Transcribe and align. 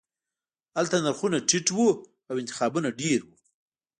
هلته 0.77 0.95
نرخونه 1.05 1.37
ټیټ 1.49 1.67
وو 1.75 1.89
او 2.29 2.35
انتخابونه 2.41 2.89
ډیر 3.01 3.19
وو 3.25 3.35